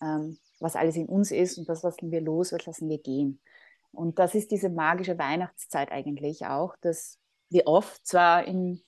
[0.00, 3.40] ähm, was alles in uns ist und das lassen wir los, was lassen wir gehen.
[3.92, 7.18] Und das ist diese magische Weihnachtszeit eigentlich auch, dass
[7.50, 8.82] wir oft zwar in,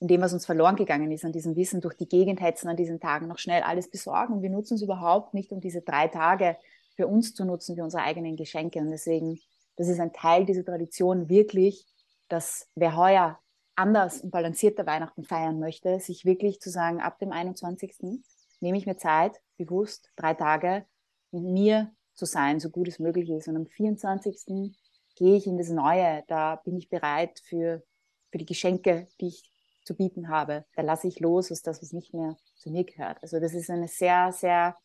[0.00, 2.76] in dem, was uns verloren gegangen ist, an diesem Wissen durch die Gegend hetzen, an
[2.76, 4.42] diesen Tagen noch schnell alles besorgen.
[4.42, 6.56] Wir nutzen es überhaupt nicht, um diese drei Tage
[6.94, 8.78] für uns zu nutzen, für unsere eigenen Geschenke.
[8.78, 9.40] Und deswegen,
[9.76, 11.86] das ist ein Teil dieser Tradition wirklich,
[12.28, 13.38] dass wer heuer
[13.74, 18.20] anders und balancierter Weihnachten feiern möchte, sich wirklich zu sagen, ab dem 21.
[18.60, 20.84] nehme ich mir Zeit, bewusst drei Tage
[21.30, 23.48] mit mir zu sein, so gut es möglich ist.
[23.48, 24.74] Und am 24.
[25.16, 26.24] gehe ich in das Neue.
[26.26, 27.82] Da bin ich bereit für,
[28.30, 29.50] für die Geschenke, die ich
[29.84, 30.64] zu bieten habe.
[30.74, 33.18] Da lasse ich los aus das, was nicht mehr zu mir gehört.
[33.22, 34.76] Also das ist eine sehr, sehr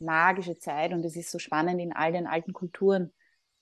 [0.00, 3.12] magische Zeit und es ist so spannend in all den alten Kulturen,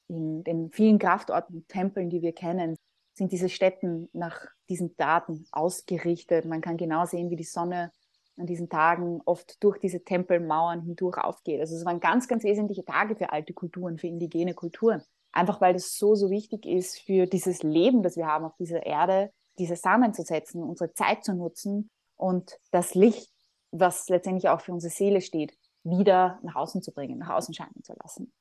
[0.09, 2.77] in den vielen Kraftorten und Tempeln, die wir kennen,
[3.15, 6.45] sind diese Städten nach diesen Daten ausgerichtet.
[6.47, 7.93] Man kann genau sehen, wie die Sonne
[8.39, 11.61] an diesen Tagen oft durch diese Tempelmauern hindurch aufgeht.
[11.61, 15.03] Also es waren ganz, ganz wesentliche Tage für alte Kulturen, für indigene Kulturen.
[15.33, 18.85] Einfach weil das so, so wichtig ist für dieses Leben, das wir haben auf dieser
[18.85, 23.33] Erde, diese Samen zu setzen, unsere Zeit zu nutzen und das Licht,
[23.71, 27.83] was letztendlich auch für unsere Seele steht, wieder nach außen zu bringen, nach außen scheinen
[27.83, 28.33] zu lassen.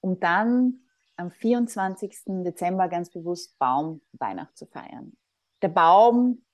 [0.00, 0.80] Um dann
[1.16, 2.22] am 24.
[2.44, 5.16] Dezember ganz bewusst Baumweihnacht zu feiern.
[5.62, 6.44] Der Baum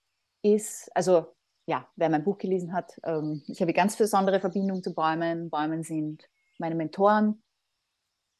[0.42, 1.26] ist, also
[1.66, 5.50] ja, wer mein Buch gelesen hat, ähm, ich habe ganz besondere Verbindung zu Bäumen.
[5.50, 7.42] Bäume sind meine Mentoren.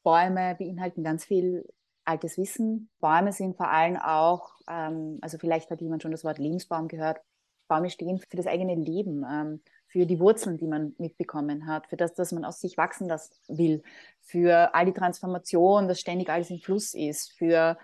[0.02, 1.64] Bäume beinhalten ganz viel
[2.04, 2.90] altes Wissen.
[3.00, 7.20] Bäume sind vor allem auch, ähm, also vielleicht hat jemand schon das Wort Lebensbaum gehört.
[7.68, 9.24] Bäume stehen für das eigene Leben.
[9.30, 9.60] Ähm,
[9.92, 13.34] für die Wurzeln, die man mitbekommen hat, für das, dass man aus sich wachsen lassen
[13.48, 13.82] will,
[14.22, 17.76] für all die Transformation, dass ständig alles im Fluss ist, für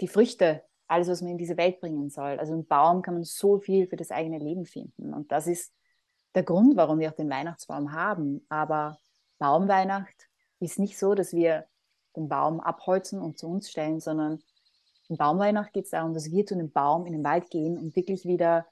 [0.00, 2.38] die Früchte, alles, was man in diese Welt bringen soll.
[2.38, 5.14] Also im Baum kann man so viel für das eigene Leben finden.
[5.14, 5.72] Und das ist
[6.34, 8.44] der Grund, warum wir auch den Weihnachtsbaum haben.
[8.48, 8.98] Aber
[9.38, 10.28] Baumweihnacht
[10.60, 11.66] ist nicht so, dass wir
[12.16, 14.42] den Baum abholzen und zu uns stellen, sondern
[15.08, 17.94] in Baumweihnacht geht es darum, dass wir zu einem Baum in den Wald gehen und
[17.96, 18.66] wirklich wieder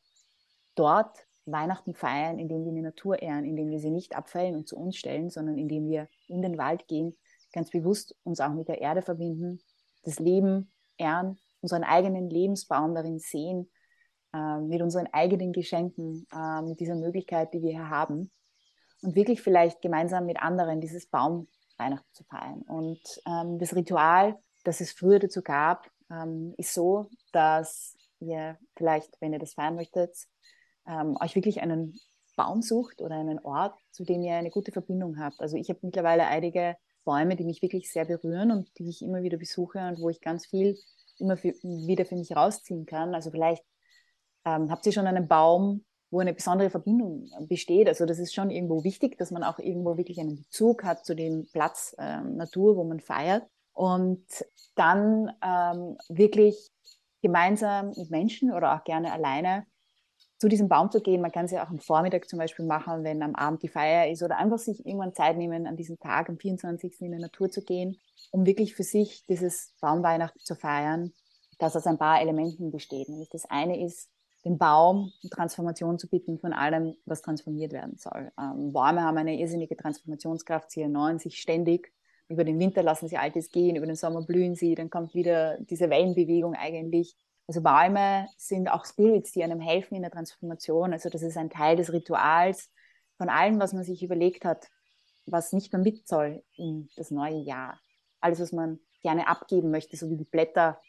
[0.74, 4.76] dort Weihnachten feiern, indem wir die Natur ehren, indem wir sie nicht abfällen und zu
[4.76, 7.16] uns stellen, sondern indem wir in den Wald gehen,
[7.52, 9.60] ganz bewusst uns auch mit der Erde verbinden,
[10.04, 13.70] das Leben ehren, unseren eigenen Lebensbaum darin sehen,
[14.34, 18.30] äh, mit unseren eigenen Geschenken, äh, mit dieser Möglichkeit, die wir hier haben
[19.02, 21.48] und wirklich vielleicht gemeinsam mit anderen dieses Baum
[21.78, 22.62] Weihnachten zu feiern.
[22.62, 29.20] Und ähm, das Ritual, das es früher dazu gab, ähm, ist so, dass ihr vielleicht,
[29.20, 30.16] wenn ihr das feiern möchtet,
[30.86, 31.98] ähm, euch wirklich einen
[32.36, 35.40] Baum sucht oder einen Ort, zu dem ihr eine gute Verbindung habt.
[35.40, 39.22] Also ich habe mittlerweile einige Bäume, die mich wirklich sehr berühren und die ich immer
[39.22, 40.78] wieder besuche und wo ich ganz viel
[41.22, 43.14] immer für, wieder für mich rausziehen kann.
[43.14, 43.64] Also vielleicht
[44.44, 47.88] ähm, habt ihr schon einen Baum, wo eine besondere Verbindung besteht.
[47.88, 51.14] Also das ist schon irgendwo wichtig, dass man auch irgendwo wirklich einen Bezug hat zu
[51.14, 53.46] dem Platz ähm, Natur, wo man feiert.
[53.72, 54.26] Und
[54.74, 56.70] dann ähm, wirklich
[57.22, 59.64] gemeinsam mit Menschen oder auch gerne alleine
[60.42, 61.20] zu diesem Baum zu gehen.
[61.20, 64.10] Man kann es ja auch am Vormittag zum Beispiel machen, wenn am Abend die Feier
[64.10, 67.00] ist oder einfach sich irgendwann Zeit nehmen, an diesem Tag, am 24.
[67.00, 68.00] in die Natur zu gehen,
[68.32, 71.12] um wirklich für sich dieses Baumweihnachten zu feiern,
[71.60, 73.08] das aus ein paar Elementen besteht.
[73.08, 74.10] Nämlich das eine ist,
[74.44, 78.32] dem Baum Transformation zu bieten von allem, was transformiert werden soll.
[78.36, 81.92] Ähm, Bäume haben eine irrsinnige Transformationskraft, sie erneuern sich ständig.
[82.26, 85.58] Über den Winter lassen sie Altes gehen, über den Sommer blühen sie, dann kommt wieder
[85.60, 87.14] diese Wellenbewegung eigentlich.
[87.46, 90.92] Also Bäume sind auch Spirits, die einem helfen in der Transformation.
[90.92, 92.70] Also das ist ein Teil des Rituals
[93.18, 94.68] von allem, was man sich überlegt hat,
[95.26, 97.80] was nicht mehr mit soll in das neue Jahr.
[98.20, 100.80] Alles, was man gerne abgeben möchte, so wie die Blätter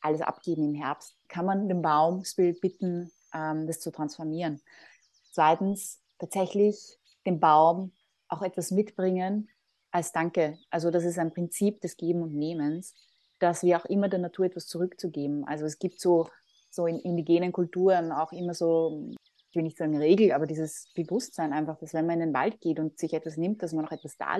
[0.00, 4.60] alles abgeben im Herbst, kann man den Baum Spirit bitten, ähm, das zu transformieren.
[5.30, 7.92] Zweitens, tatsächlich dem Baum
[8.28, 9.48] auch etwas mitbringen
[9.90, 10.58] als Danke.
[10.70, 12.94] Also das ist ein Prinzip des Geben und Nehmens,
[13.42, 15.44] dass wir auch immer der Natur etwas zurückzugeben.
[15.46, 16.28] Also es gibt so,
[16.70, 19.10] so in indigenen Kulturen auch immer so,
[19.50, 22.60] ich will nicht sagen Regel, aber dieses Bewusstsein einfach, dass wenn man in den Wald
[22.60, 24.36] geht und sich etwas nimmt, dass man auch etwas da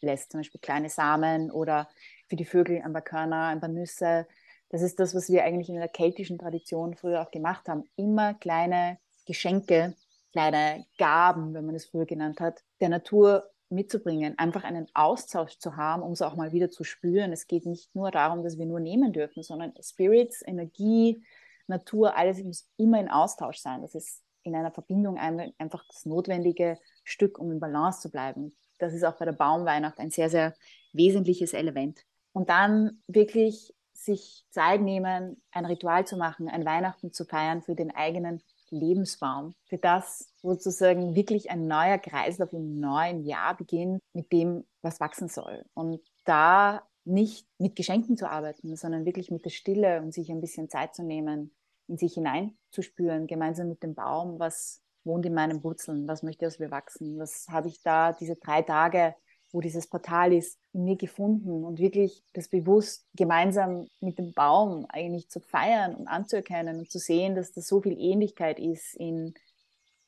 [0.00, 1.88] lässt, zum Beispiel kleine Samen oder
[2.28, 4.26] für die Vögel ein paar Körner, ein paar Nüsse.
[4.70, 7.84] Das ist das, was wir eigentlich in der keltischen Tradition früher auch gemacht haben.
[7.96, 9.94] Immer kleine Geschenke,
[10.32, 15.76] kleine Gaben, wenn man es früher genannt hat, der Natur mitzubringen, einfach einen Austausch zu
[15.76, 17.32] haben, um es auch mal wieder zu spüren.
[17.32, 21.24] Es geht nicht nur darum, dass wir nur nehmen dürfen, sondern Spirits, Energie,
[21.66, 23.82] Natur, alles muss immer in Austausch sein.
[23.82, 28.56] Das ist in einer Verbindung einfach das notwendige Stück, um in Balance zu bleiben.
[28.78, 30.54] Das ist auch bei der Baumweihnacht ein sehr, sehr
[30.92, 32.04] wesentliches Element.
[32.32, 37.74] Und dann wirklich sich Zeit nehmen, ein Ritual zu machen, ein Weihnachten zu feiern für
[37.74, 44.32] den eigenen Lebensbaum, für das sozusagen wirklich ein neuer Kreislauf im neuen Jahr beginnt mit
[44.32, 45.64] dem, was wachsen soll.
[45.74, 50.40] Und da nicht mit Geschenken zu arbeiten, sondern wirklich mit der Stille und sich ein
[50.40, 51.54] bisschen Zeit zu nehmen,
[51.88, 56.58] in sich hineinzuspüren, gemeinsam mit dem Baum, was wohnt in meinen Wurzeln, was möchte aus
[56.58, 59.14] mir wachsen, was habe ich da diese drei Tage
[59.56, 64.84] wo dieses Portal ist, in mir gefunden und wirklich das bewusst gemeinsam mit dem Baum
[64.90, 69.32] eigentlich zu feiern und anzuerkennen und zu sehen, dass da so viel Ähnlichkeit ist in,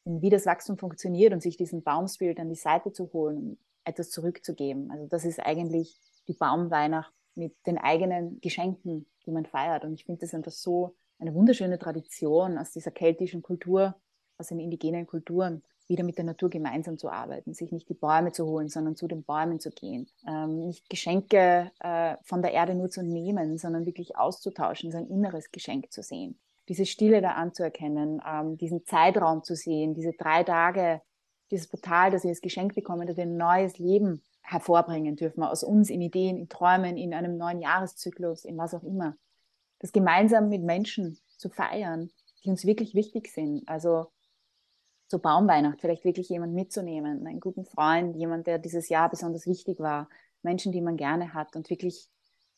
[0.05, 3.59] in wie das Wachstum funktioniert und sich diesen Baumspirit an die Seite zu holen und
[3.85, 4.91] etwas zurückzugeben.
[4.91, 5.97] Also das ist eigentlich
[6.29, 9.83] die Baumweihnacht mit den eigenen Geschenken, die man feiert.
[9.83, 13.95] Und ich finde das einfach so eine wunderschöne Tradition aus dieser keltischen Kultur,
[14.37, 18.33] aus den indigenen Kulturen, wieder mit der Natur gemeinsam zu arbeiten, sich nicht die Bäume
[18.33, 22.75] zu holen, sondern zu den Bäumen zu gehen, ähm, nicht Geschenke äh, von der Erde
[22.75, 28.21] nur zu nehmen, sondern wirklich auszutauschen, sein inneres Geschenk zu sehen, diese Stille da anzuerkennen,
[28.27, 31.01] ähm, diesen Zeitraum zu sehen, diese drei Tage,
[31.51, 35.91] dieses Portal, das wir als Geschenk bekommen, dass ein neues Leben hervorbringen dürfen, aus uns
[35.91, 39.17] in Ideen, in Träumen, in einem neuen Jahreszyklus, in was auch immer.
[39.79, 42.11] Das gemeinsam mit Menschen zu feiern,
[42.45, 43.67] die uns wirklich wichtig sind.
[43.69, 44.09] Also
[45.09, 49.81] zur Baumweihnacht vielleicht wirklich jemand mitzunehmen, einen guten Freund, jemand, der dieses Jahr besonders wichtig
[49.81, 50.09] war,
[50.43, 52.09] Menschen, die man gerne hat und wirklich,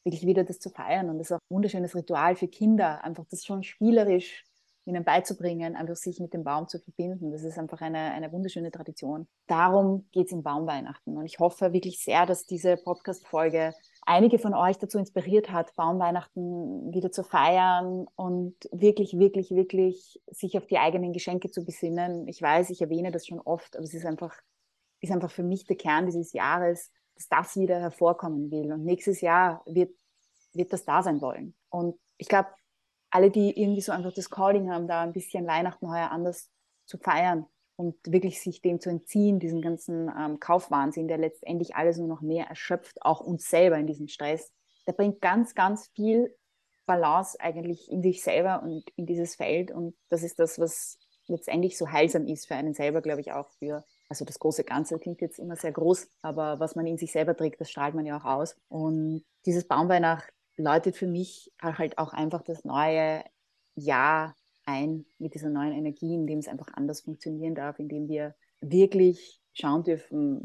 [0.04, 1.08] wirklich wieder das zu feiern.
[1.08, 4.44] Und das ist auch ein wunderschönes Ritual für Kinder, einfach das schon spielerisch
[4.84, 7.30] ihnen beizubringen, einfach sich mit dem Baum zu verbinden.
[7.30, 9.28] Das ist einfach eine, eine wunderschöne Tradition.
[9.46, 11.16] Darum geht es in Baumweihnachten.
[11.16, 13.74] Und ich hoffe wirklich sehr, dass diese Podcast-Folge
[14.10, 20.58] einige von euch dazu inspiriert hat, Baumweihnachten wieder zu feiern und wirklich, wirklich, wirklich sich
[20.58, 22.26] auf die eigenen Geschenke zu besinnen.
[22.26, 24.34] Ich weiß, ich erwähne das schon oft, aber es ist einfach,
[25.00, 28.72] ist einfach für mich der Kern dieses Jahres, dass das wieder hervorkommen will.
[28.72, 29.94] Und nächstes Jahr wird,
[30.54, 31.54] wird das da sein wollen.
[31.68, 32.48] Und ich glaube,
[33.10, 36.50] alle, die irgendwie so einfach das Calling haben, da ein bisschen Weihnachten heuer anders
[36.84, 37.46] zu feiern,
[37.80, 42.20] und wirklich sich dem zu entziehen, diesen ganzen ähm, Kaufwahnsinn, der letztendlich alles nur noch
[42.20, 44.52] mehr erschöpft, auch uns selber in diesem Stress.
[44.86, 46.36] Der bringt ganz, ganz viel
[46.84, 49.70] Balance eigentlich in sich selber und in dieses Feld.
[49.70, 53.48] Und das ist das, was letztendlich so heilsam ist für einen selber, glaube ich, auch
[53.58, 57.12] für, also das große Ganze klingt jetzt immer sehr groß, aber was man in sich
[57.12, 58.56] selber trägt, das strahlt man ja auch aus.
[58.68, 63.24] Und dieses Baumweihnacht läutet für mich halt auch einfach das neue
[63.74, 64.34] Jahr
[64.70, 68.34] ein mit dieser neuen Energie, in dem es einfach anders funktionieren darf, in dem wir
[68.60, 70.44] wirklich schauen dürfen,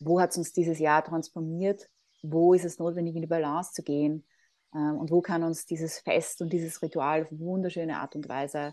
[0.00, 1.88] wo hat es uns dieses Jahr transformiert,
[2.22, 4.24] wo ist es notwendig, in die Balance zu gehen?
[4.74, 8.72] Ähm, und wo kann uns dieses Fest und dieses Ritual auf wunderschöne Art und Weise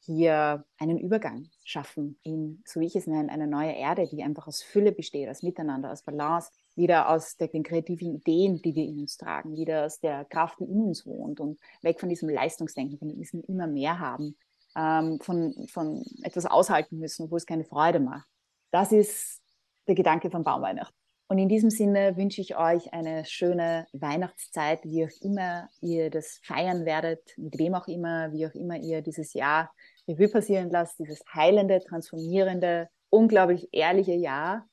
[0.00, 4.46] hier einen Übergang schaffen in, so wie ich es nenne, eine neue Erde, die einfach
[4.46, 8.84] aus Fülle besteht, aus Miteinander, aus Balance, wieder aus der, den kreativen Ideen, die wir
[8.84, 12.28] in uns tragen, wieder aus der Kraft, die in uns wohnt und weg von diesem
[12.28, 14.36] Leistungsdenken, von diesem immer mehr haben,
[14.76, 18.28] ähm, von, von etwas aushalten müssen, wo es keine Freude macht.
[18.70, 19.42] Das ist
[19.88, 20.94] der Gedanke von Baumweihnachten.
[21.28, 26.38] Und in diesem Sinne wünsche ich euch eine schöne Weihnachtszeit, wie auch immer ihr das
[26.44, 29.72] feiern werdet, mit wem auch immer, wie auch immer ihr dieses Jahr
[30.06, 34.68] Revue passieren lasst, dieses heilende, transformierende, unglaublich ehrliche Jahr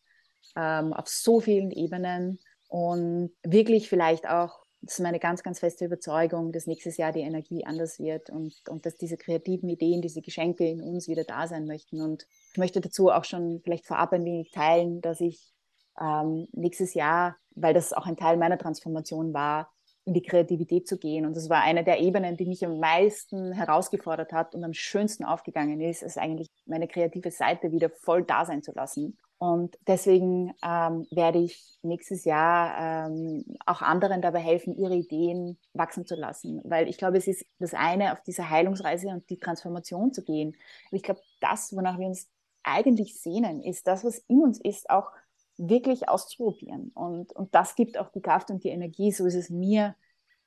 [0.55, 5.85] ähm, auf so vielen Ebenen und wirklich vielleicht auch, das ist meine ganz, ganz feste
[5.85, 10.21] Überzeugung, dass nächstes Jahr die Energie anders wird und, und dass diese kreativen Ideen, diese
[10.21, 12.01] Geschenke in uns wieder da sein möchten.
[12.01, 15.53] Und ich möchte dazu auch schon vielleicht vorab ein wenig teilen, dass ich
[16.01, 19.71] ähm, nächstes Jahr, weil das auch ein Teil meiner Transformation war,
[20.05, 21.25] in die Kreativität zu gehen.
[21.25, 25.23] Und das war eine der Ebenen, die mich am meisten herausgefordert hat und am schönsten
[25.23, 30.53] aufgegangen ist, ist eigentlich meine kreative Seite wieder voll da sein zu lassen Und deswegen
[30.63, 36.61] ähm, werde ich nächstes Jahr ähm, auch anderen dabei helfen, ihre Ideen wachsen zu lassen.
[36.63, 40.55] Weil ich glaube, es ist das eine, auf diese Heilungsreise und die Transformation zu gehen.
[40.87, 42.29] Aber ich glaube, das, wonach wir uns
[42.63, 45.11] eigentlich sehnen, ist das, was in uns ist, auch
[45.57, 46.91] wirklich auszuprobieren.
[46.93, 49.11] Und, und das gibt auch die Kraft und die Energie.
[49.11, 49.93] So ist es mir,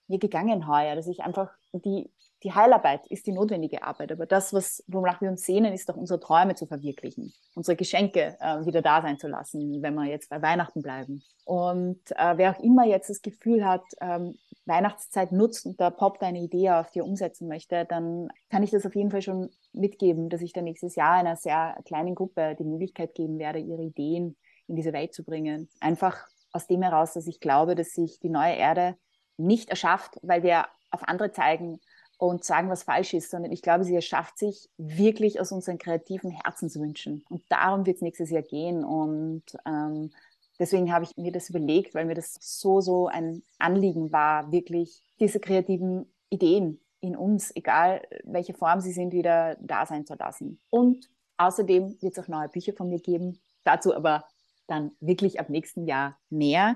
[0.09, 2.11] mir gegangen heuer, dass ich einfach die,
[2.43, 5.97] die Heilarbeit ist die notwendige Arbeit, aber das, was, wonach wir uns sehnen, ist doch
[5.97, 10.31] unsere Träume zu verwirklichen, unsere Geschenke äh, wieder da sein zu lassen, wenn wir jetzt
[10.31, 11.23] bei Weihnachten bleiben.
[11.45, 16.23] Und äh, wer auch immer jetzt das Gefühl hat, ähm, Weihnachtszeit nutzt und da poppt
[16.23, 19.51] eine Idee auf, die er umsetzen möchte, dann kann ich das auf jeden Fall schon
[19.73, 23.83] mitgeben, dass ich dann nächstes Jahr einer sehr kleinen Gruppe die Möglichkeit geben werde, ihre
[23.83, 25.69] Ideen in diese Welt zu bringen.
[25.81, 28.97] Einfach aus dem heraus, dass ich glaube, dass sich die neue Erde
[29.37, 31.81] nicht erschafft, weil wir auf andere zeigen
[32.19, 36.31] und sagen, was falsch ist, sondern ich glaube, sie erschafft sich wirklich aus unseren kreativen
[36.31, 37.25] Herzenswünschen.
[37.29, 38.85] Und darum wird es nächstes Jahr gehen.
[38.85, 40.11] Und ähm,
[40.59, 45.03] deswegen habe ich mir das überlegt, weil mir das so, so ein Anliegen war, wirklich
[45.21, 50.59] diese kreativen Ideen in uns, egal welche Form sie sind, wieder da sein zu lassen.
[50.71, 53.39] Und außerdem wird es auch neue Bücher von mir geben.
[53.65, 54.25] Dazu aber
[54.67, 56.75] dann wirklich ab nächsten Jahr mehr.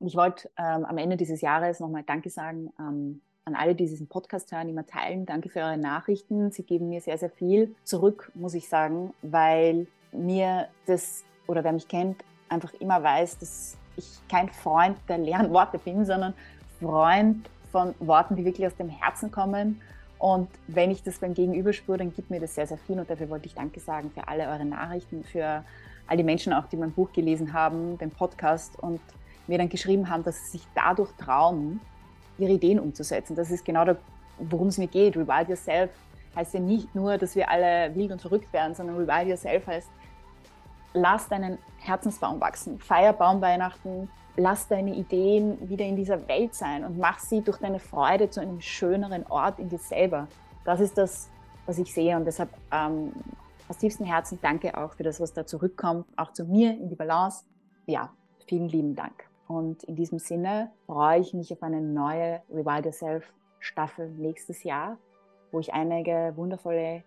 [0.00, 3.86] Und ich wollte ähm, am Ende dieses Jahres nochmal Danke sagen ähm, an alle, die
[3.86, 5.26] diesen Podcast hören, immer teilen.
[5.26, 6.50] Danke für eure Nachrichten.
[6.50, 11.72] Sie geben mir sehr, sehr viel zurück, muss ich sagen, weil mir das, oder wer
[11.72, 16.34] mich kennt, einfach immer weiß, dass ich kein Freund der leeren Worte bin, sondern
[16.80, 19.80] Freund von Worten, die wirklich aus dem Herzen kommen.
[20.18, 22.98] Und wenn ich das beim Gegenüber spüre, dann gibt mir das sehr, sehr viel.
[22.98, 25.64] Und dafür wollte ich Danke sagen für alle eure Nachrichten, für
[26.06, 29.00] all die Menschen auch, die mein Buch gelesen haben, den Podcast und
[29.50, 31.80] mir dann geschrieben haben, dass sie sich dadurch trauen,
[32.38, 33.36] ihre Ideen umzusetzen.
[33.36, 33.84] Das ist genau
[34.38, 35.16] worum es mir geht.
[35.16, 35.90] Revive Yourself
[36.34, 39.90] heißt ja nicht nur, dass wir alle wild und verrückt werden, sondern Revive Yourself heißt,
[40.94, 46.98] lass deinen Herzensbaum wachsen, feier Baumweihnachten, lass deine Ideen wieder in dieser Welt sein und
[46.98, 50.28] mach sie durch deine Freude zu einem schöneren Ort in dir selber.
[50.64, 51.28] Das ist das,
[51.66, 53.12] was ich sehe und deshalb ähm,
[53.68, 56.96] aus tiefstem Herzen danke auch für das, was da zurückkommt, auch zu mir in die
[56.96, 57.44] Balance.
[57.86, 58.10] Ja,
[58.46, 59.29] vielen lieben Dank.
[59.50, 64.96] Und in diesem Sinne freue ich mich auf eine neue Revive Yourself Staffel nächstes Jahr,
[65.50, 67.02] wo ich einige wundervolle,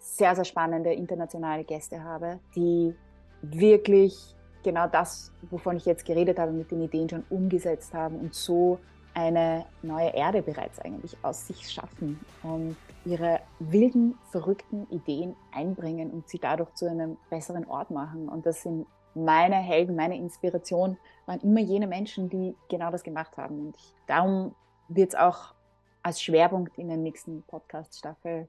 [0.00, 2.96] sehr, sehr spannende internationale Gäste habe, die
[3.42, 8.34] wirklich genau das, wovon ich jetzt geredet habe, mit den Ideen schon umgesetzt haben und
[8.34, 8.80] so
[9.14, 16.28] eine neue Erde bereits eigentlich aus sich schaffen und ihre wilden, verrückten Ideen einbringen und
[16.28, 18.28] sie dadurch zu einem besseren Ort machen.
[18.28, 20.96] Und das sind meine Helden, meine Inspiration,
[21.26, 23.66] waren immer jene Menschen, die genau das gemacht haben.
[23.66, 24.54] Und ich, darum
[24.88, 25.54] wird es auch
[26.02, 28.48] als Schwerpunkt in der nächsten Podcast-Staffel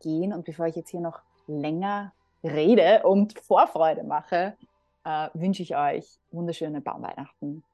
[0.00, 0.32] gehen.
[0.32, 4.56] Und bevor ich jetzt hier noch länger rede und Vorfreude mache,
[5.04, 7.64] äh, wünsche ich euch wunderschöne Baumweihnachten.